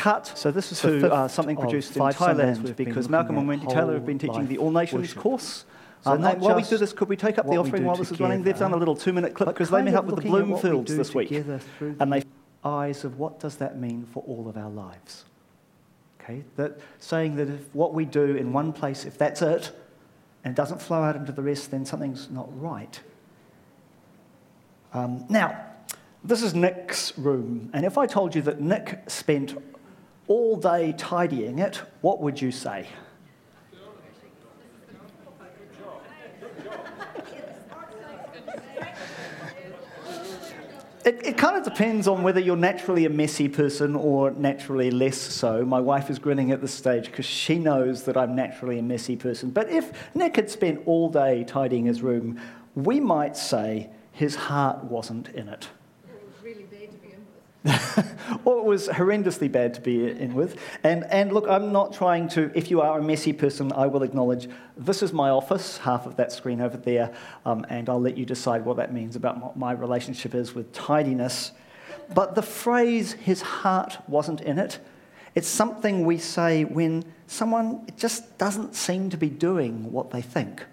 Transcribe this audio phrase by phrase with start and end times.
[0.00, 0.32] cut.
[0.34, 4.06] So this is to uh, something produced in Thailand because Malcolm and Wendy Taylor have
[4.06, 5.18] been teaching the All Nations worship.
[5.18, 5.64] course.
[6.02, 8.10] So Um, not while we do this, could we take up the offering while this
[8.10, 8.42] is running?
[8.42, 10.88] They've done a little two-minute clip because they met up with the at we Bloomfields
[10.88, 12.22] this week, and they
[12.64, 15.24] eyes of what does that mean for all of our lives.
[16.20, 19.72] Okay, that saying that if what we do in one place, if that's it,
[20.44, 23.00] and it doesn't flow out into the rest, then something's not right.
[24.92, 25.66] Um, now,
[26.24, 29.56] this is Nick's room, and if I told you that Nick spent
[30.30, 32.86] all day tidying it, what would you say?
[41.02, 45.16] It, it kind of depends on whether you're naturally a messy person or naturally less
[45.16, 45.64] so.
[45.64, 49.16] My wife is grinning at this stage because she knows that I'm naturally a messy
[49.16, 49.50] person.
[49.50, 52.38] But if Nick had spent all day tidying his room,
[52.76, 55.70] we might say his heart wasn't in it.
[56.04, 57.00] It was really bad to
[58.44, 60.58] or it was horrendously bad to be in with.
[60.82, 64.02] And, and look, I'm not trying to, if you are a messy person, I will
[64.02, 67.12] acknowledge this is my office, half of that screen over there,
[67.44, 70.72] um, and I'll let you decide what that means about what my relationship is with
[70.72, 71.52] tidiness.
[72.14, 74.78] But the phrase, his heart wasn't in it,
[75.34, 80.64] it's something we say when someone just doesn't seem to be doing what they think.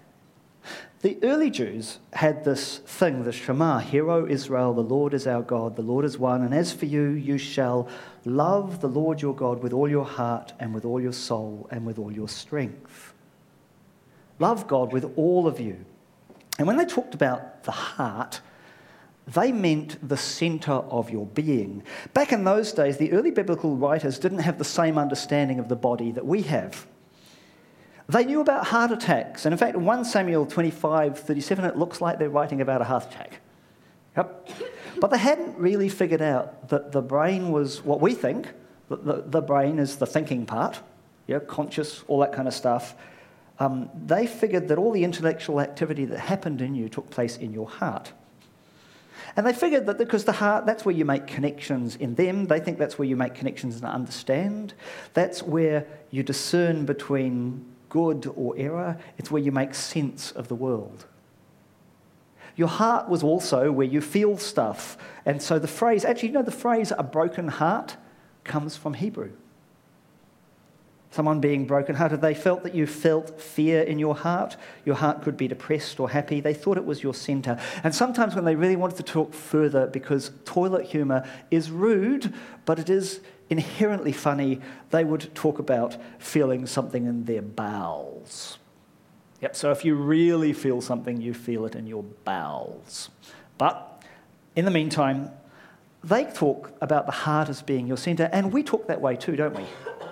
[1.02, 5.44] The early Jews had this thing, the Shema, Hear, O Israel, the Lord is our
[5.44, 7.88] God, the Lord is one, and as for you, you shall
[8.26, 11.86] love the Lord your God with all your heart and with all your soul and
[11.86, 13.14] with all your strength.
[14.40, 15.86] Love God with all of you.
[16.58, 18.42] And when they talked about the heart,
[19.28, 21.84] they meant the center of your being.
[22.16, 25.76] Back in those days, the early biblical writers didn't have the same understanding of the
[25.76, 26.88] body that we have.
[28.10, 29.46] They knew about heart attacks.
[29.46, 32.86] And in fact, in 1 Samuel 25 37, it looks like they're writing about a
[32.86, 33.42] heart attack.
[34.16, 34.50] Yep.
[35.00, 38.48] But they hadn't really figured out that the brain was what we think.
[38.90, 40.80] The, the, the brain is the thinking part,
[41.28, 42.96] yeah, conscious, all that kind of stuff.
[43.60, 47.52] Um, they figured that all the intellectual activity that happened in you took place in
[47.52, 48.14] your heart.
[49.36, 52.46] And they figured that because the heart, that's where you make connections in them.
[52.46, 54.74] They think that's where you make connections and understand.
[55.14, 58.98] That's where you discern between good or error.
[59.18, 61.06] It's where you make sense of the world.
[62.56, 64.98] Your heart was also where you feel stuff.
[65.26, 67.98] And so the phrase, actually, you know, the phrase a broken heart
[68.44, 69.32] comes from Hebrew.
[71.18, 74.56] Someone being brokenhearted, they felt that you felt fear in your heart.
[74.86, 76.42] Your heart could be depressed or happy.
[76.42, 77.60] They thought it was your center.
[77.84, 82.32] And sometimes, when they really wanted to talk further, because toilet humor is rude,
[82.66, 83.20] but it is
[83.50, 84.62] inherently funny,
[84.92, 88.60] they would talk about feeling something in their bowels.
[89.42, 93.10] Yep, so if you really feel something, you feel it in your bowels.
[93.58, 94.04] But
[94.56, 95.32] in the meantime,
[96.04, 99.36] they talk about the heart as being your center, and we talk that way too,
[99.36, 99.64] don't we?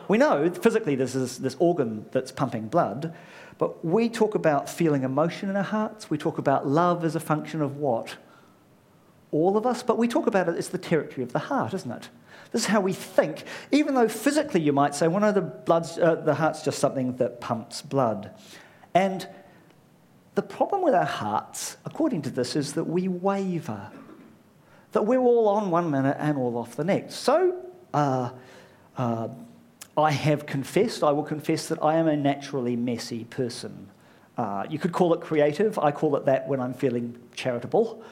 [0.07, 3.13] We know physically this is this organ that's pumping blood,
[3.57, 6.09] but we talk about feeling emotion in our hearts.
[6.09, 8.17] We talk about love as a function of what?
[9.31, 11.91] All of us, but we talk about it as the territory of the heart, isn't
[11.91, 12.09] it?
[12.51, 15.97] This is how we think, even though physically you might say, well, no, the, blood's,
[15.97, 18.31] uh, the heart's just something that pumps blood.
[18.93, 19.27] And
[20.35, 23.89] the problem with our hearts, according to this, is that we waver,
[24.91, 27.15] that we're all on one minute and all off the next.
[27.15, 28.29] So, uh,
[28.97, 29.27] uh,
[29.97, 33.89] I have confessed, I will confess that I am a naturally messy person.
[34.37, 35.79] Uh, you could call it creative.
[35.79, 38.03] I call it that when I'm feeling charitable.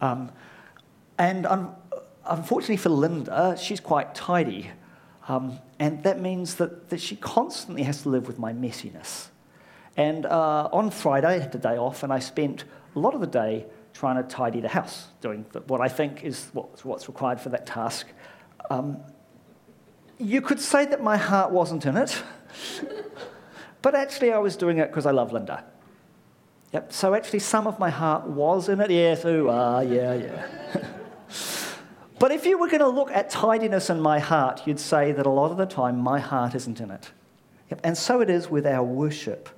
[0.00, 0.30] Um,
[1.18, 1.74] and un-
[2.24, 4.70] unfortunately for Linda, she's quite tidy.
[5.26, 9.28] Um, and that means that, that she constantly has to live with my messiness.
[9.96, 12.64] And uh, on Friday, I had the day off, and I spent
[12.94, 16.48] a lot of the day trying to tidy the house, doing what I think is
[16.52, 18.06] what's required for that task.
[18.70, 18.98] Um,
[20.22, 22.22] you could say that my heart wasn't in it,
[23.82, 25.64] but actually I was doing it because I love Linda.
[26.72, 28.90] Yep, so actually some of my heart was in it.
[28.90, 30.46] Yes, ooh, ah, yeah, yeah.
[32.18, 35.26] but if you were going to look at tidiness in my heart, you'd say that
[35.26, 37.10] a lot of the time my heart isn't in it.
[37.70, 39.50] Yep, and so it is with our worship.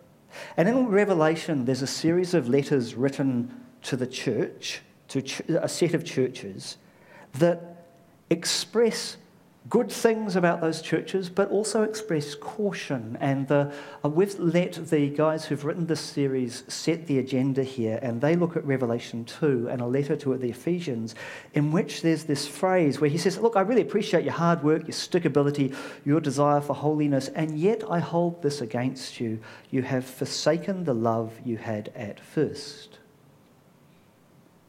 [0.56, 5.22] And in Revelation, there's a series of letters written to the church, to
[5.62, 6.78] a set of churches,
[7.34, 7.86] that
[8.30, 9.18] express
[9.68, 13.16] good things about those churches, but also express caution.
[13.20, 13.72] And the,
[14.04, 18.36] uh, we've let the guys who've written this series set the agenda here, and they
[18.36, 21.14] look at Revelation 2 and a letter to the Ephesians,
[21.54, 24.82] in which there's this phrase where he says, Look, I really appreciate your hard work,
[24.82, 25.74] your stickability,
[26.04, 29.40] your desire for holiness, and yet I hold this against you.
[29.70, 32.98] You have forsaken the love you had at first.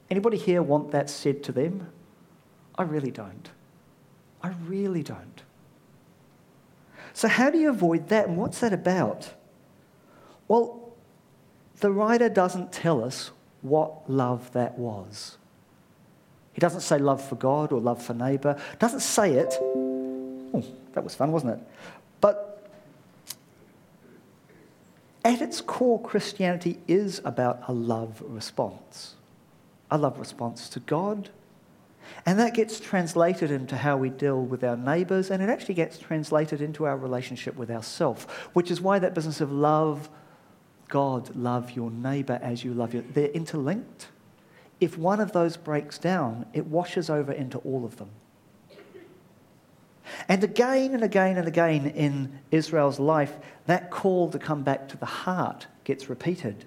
[0.10, 1.90] Anybody here want that said to them?
[2.78, 3.50] I really don't.
[4.46, 5.42] I really don't.
[7.14, 8.28] So, how do you avoid that?
[8.28, 9.34] And what's that about?
[10.48, 10.94] Well,
[11.80, 13.32] the writer doesn't tell us
[13.64, 15.40] what love that was.
[16.54, 18.62] He doesn't say love for God or love for neighbour.
[18.78, 19.56] Doesn't say it.
[19.60, 20.64] Oh,
[20.94, 21.68] that was fun, wasn't it?
[22.22, 22.70] But
[25.24, 29.16] at its core, Christianity is about a love response.
[29.90, 31.32] A love response to God.
[32.26, 35.98] And that gets translated into how we deal with our neighbours, and it actually gets
[35.98, 40.10] translated into our relationship with ourselves, which is why that business of love
[40.88, 44.10] God, love your neighbour as you love your, they're interlinked.
[44.80, 48.10] If one of those breaks down, it washes over into all of them.
[50.28, 54.98] And again and again and again in Israel's life, that call to come back to
[54.98, 56.66] the heart gets repeated.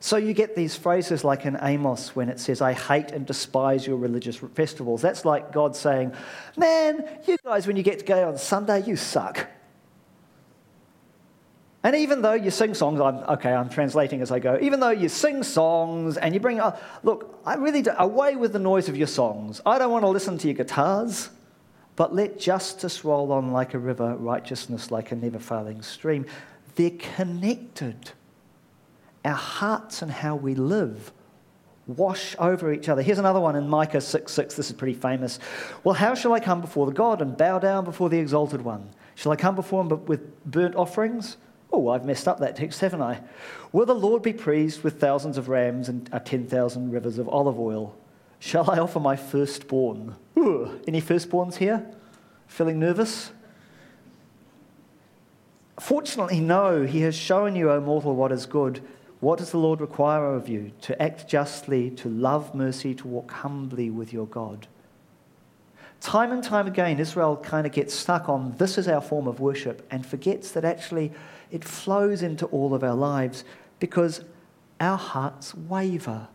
[0.00, 3.86] So you get these phrases like in Amos when it says, I hate and despise
[3.86, 5.02] your religious festivals.
[5.02, 6.12] That's like God saying,
[6.56, 9.48] Man, you guys, when you get go on Sunday, you suck.
[11.82, 14.58] And even though you sing songs, I'm, okay, I'm translating as I go.
[14.60, 18.52] Even though you sing songs and you bring, up, look, I really do, away with
[18.52, 19.60] the noise of your songs.
[19.64, 21.30] I don't want to listen to your guitars,
[21.94, 26.26] but let justice roll on like a river, righteousness like a never failing stream.
[26.74, 28.10] They're connected.
[29.28, 31.12] Our hearts and how we live
[31.86, 33.02] wash over each other.
[33.02, 34.54] Here's another one in Micah 6 6.
[34.54, 35.38] This is pretty famous.
[35.84, 38.88] Well, how shall I come before the God and bow down before the exalted one?
[39.16, 41.36] Shall I come before him with burnt offerings?
[41.70, 43.20] Oh, I've messed up that text, haven't I?
[43.70, 47.60] Will the Lord be pleased with thousands of rams and uh, 10,000 rivers of olive
[47.60, 47.94] oil?
[48.38, 50.16] Shall I offer my firstborn?
[50.38, 51.86] Ooh, any firstborns here?
[52.46, 53.30] Feeling nervous?
[55.78, 56.86] Fortunately, no.
[56.86, 58.80] He has shown you, O mortal, what is good.
[59.20, 60.72] What does the Lord require of you?
[60.82, 64.68] To act justly, to love mercy, to walk humbly with your God.
[66.00, 69.40] Time and time again, Israel kind of gets stuck on this is our form of
[69.40, 71.10] worship and forgets that actually
[71.50, 73.42] it flows into all of our lives
[73.80, 74.22] because
[74.80, 76.28] our hearts waver.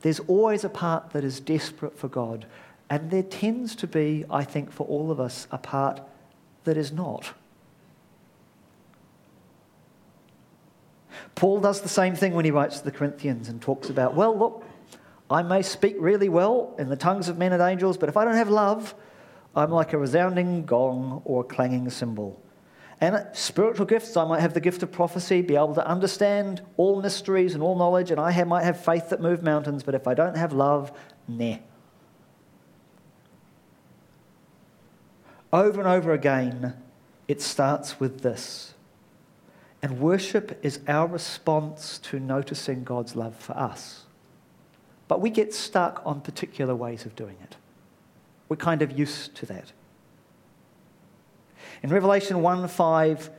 [0.00, 2.46] There's always a part that is desperate for God,
[2.88, 6.00] and there tends to be, I think, for all of us, a part
[6.64, 7.34] that is not.
[11.34, 14.36] Paul does the same thing when he writes to the Corinthians and talks about, well,
[14.36, 14.64] look,
[15.30, 18.24] I may speak really well in the tongues of men and angels, but if I
[18.24, 18.94] don't have love,
[19.54, 22.40] I'm like a resounding gong or a clanging cymbal.
[23.00, 27.02] And spiritual gifts, I might have the gift of prophecy, be able to understand all
[27.02, 30.06] mysteries and all knowledge, and I have, might have faith that move mountains, but if
[30.06, 30.92] I don't have love,
[31.28, 31.56] nah.
[35.52, 36.74] Over and over again,
[37.28, 38.74] it starts with this.
[39.82, 44.04] And worship is our response to noticing God's love for us.
[45.08, 47.56] But we get stuck on particular ways of doing it.
[48.48, 49.72] We're kind of used to that.
[51.82, 53.30] In Revelation 1 5,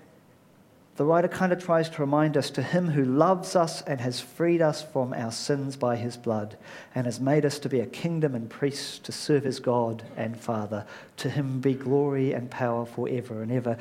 [0.98, 4.20] the writer kind of tries to remind us to him who loves us and has
[4.20, 6.58] freed us from our sins by his blood
[6.96, 10.40] and has made us to be a kingdom and priests to serve his God and
[10.40, 10.88] Father.
[11.18, 13.78] To him be glory and power forever and ever.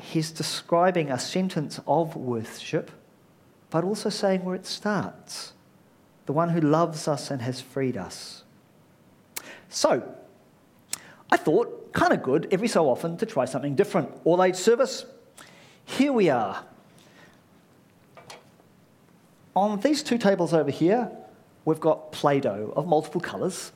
[0.00, 2.90] He's describing a sentence of worship,
[3.70, 5.52] but also saying where it starts
[6.28, 8.44] the one who loves us and has freed us.
[9.70, 10.14] So,
[11.30, 14.10] I thought, kind of good every so often to try something different.
[14.24, 15.06] All age service,
[15.86, 16.66] here we are.
[19.56, 21.10] On these two tables over here,
[21.64, 23.72] we've got Play Doh of multiple colours.